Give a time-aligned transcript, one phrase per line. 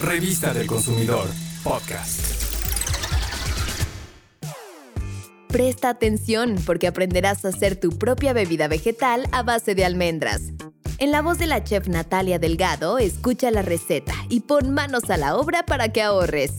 [0.00, 1.28] Revista del Consumidor,
[1.62, 2.20] podcast.
[5.48, 10.52] Presta atención porque aprenderás a hacer tu propia bebida vegetal a base de almendras.
[10.96, 15.18] En la voz de la chef Natalia Delgado, escucha la receta y pon manos a
[15.18, 16.52] la obra para que ahorres.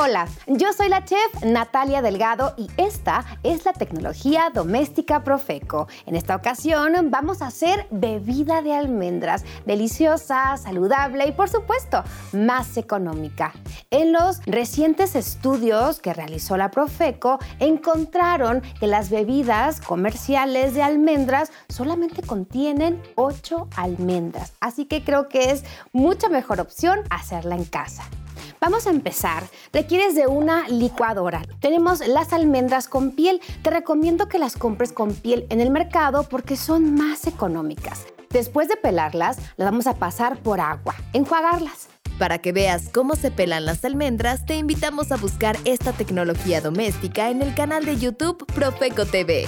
[0.00, 5.88] Hola, yo soy la chef Natalia Delgado y esta es la tecnología doméstica Profeco.
[6.06, 12.76] En esta ocasión vamos a hacer bebida de almendras, deliciosa, saludable y por supuesto más
[12.76, 13.52] económica.
[13.90, 21.50] En los recientes estudios que realizó la Profeco encontraron que las bebidas comerciales de almendras
[21.68, 28.04] solamente contienen 8 almendras, así que creo que es mucha mejor opción hacerla en casa.
[28.60, 29.44] Vamos a empezar.
[29.72, 31.42] Requieres de una licuadora.
[31.60, 33.40] Tenemos las almendras con piel.
[33.62, 38.06] Te recomiendo que las compres con piel en el mercado porque son más económicas.
[38.30, 41.88] Después de pelarlas, las vamos a pasar por agua, enjuagarlas.
[42.18, 47.30] Para que veas cómo se pelan las almendras, te invitamos a buscar esta tecnología doméstica
[47.30, 49.46] en el canal de YouTube Profeco TV.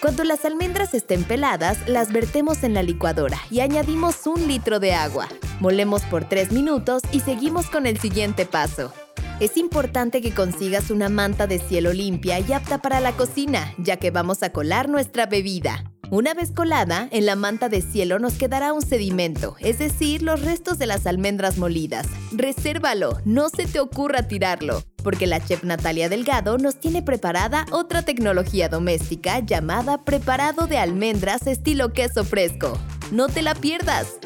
[0.00, 4.94] Cuando las almendras estén peladas, las vertemos en la licuadora y añadimos un litro de
[4.94, 5.28] agua.
[5.60, 8.92] Molemos por 3 minutos y seguimos con el siguiente paso.
[9.40, 13.96] Es importante que consigas una manta de cielo limpia y apta para la cocina, ya
[13.96, 15.84] que vamos a colar nuestra bebida.
[16.10, 20.42] Una vez colada, en la manta de cielo nos quedará un sedimento, es decir, los
[20.42, 22.06] restos de las almendras molidas.
[22.32, 28.02] Resérvalo, no se te ocurra tirarlo, porque la chef Natalia Delgado nos tiene preparada otra
[28.02, 32.78] tecnología doméstica llamada preparado de almendras estilo queso fresco.
[33.10, 34.18] No te la pierdas.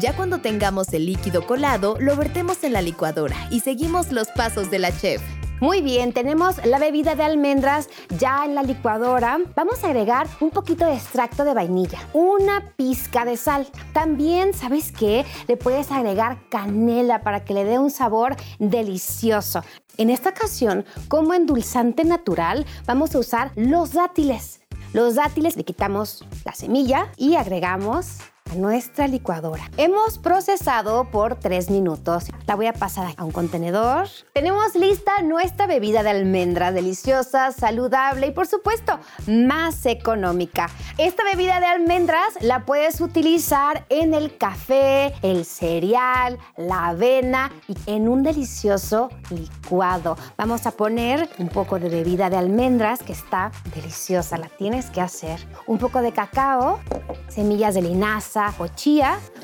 [0.00, 4.68] Ya cuando tengamos el líquido colado, lo vertemos en la licuadora y seguimos los pasos
[4.68, 5.22] de la chef.
[5.60, 9.38] Muy bien, tenemos la bebida de almendras ya en la licuadora.
[9.54, 13.68] Vamos a agregar un poquito de extracto de vainilla, una pizca de sal.
[13.92, 15.24] También, ¿sabes qué?
[15.46, 19.62] Le puedes agregar canela para que le dé un sabor delicioso.
[19.96, 24.60] En esta ocasión, como endulzante natural, vamos a usar los dátiles.
[24.92, 28.18] Los dátiles le quitamos la semilla y agregamos
[28.56, 29.70] nuestra licuadora.
[29.76, 32.26] Hemos procesado por 3 minutos.
[32.46, 34.08] La voy a pasar a un contenedor.
[34.32, 40.68] Tenemos lista nuestra bebida de almendra deliciosa, saludable y por supuesto más económica.
[40.98, 47.76] Esta bebida de almendras la puedes utilizar en el café, el cereal, la avena y
[47.86, 50.16] en un delicioso licuado.
[50.36, 55.00] Vamos a poner un poco de bebida de almendras que está deliciosa, la tienes que
[55.00, 55.40] hacer.
[55.66, 56.80] Un poco de cacao,
[57.28, 58.66] semillas de linaza, o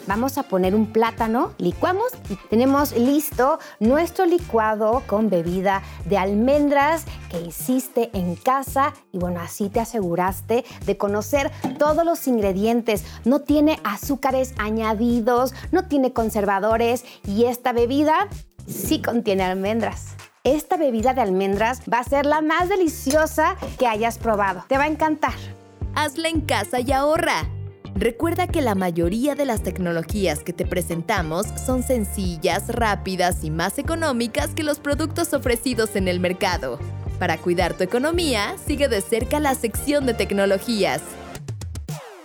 [0.06, 7.05] vamos a poner un plátano, licuamos y tenemos listo nuestro licuado con bebida de almendras
[7.31, 13.05] que hiciste en casa y bueno, así te aseguraste de conocer todos los ingredientes.
[13.25, 18.28] No tiene azúcares añadidos, no tiene conservadores y esta bebida
[18.66, 20.15] sí contiene almendras.
[20.43, 24.65] Esta bebida de almendras va a ser la más deliciosa que hayas probado.
[24.69, 25.34] Te va a encantar.
[25.94, 27.59] Hazla en casa y ahorra.
[28.00, 33.77] Recuerda que la mayoría de las tecnologías que te presentamos son sencillas, rápidas y más
[33.77, 36.78] económicas que los productos ofrecidos en el mercado.
[37.19, 41.03] Para cuidar tu economía, sigue de cerca la sección de tecnologías.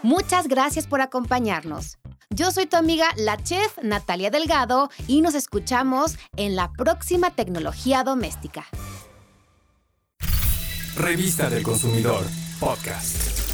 [0.01, 1.97] Muchas gracias por acompañarnos.
[2.29, 8.05] Yo soy tu amiga, la chef Natalia Delgado, y nos escuchamos en la próxima tecnología
[8.05, 8.65] doméstica.
[10.95, 12.23] Revista del Consumidor,
[12.61, 13.44] podcast.